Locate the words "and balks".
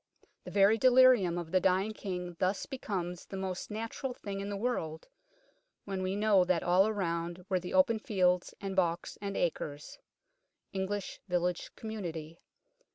8.59-9.19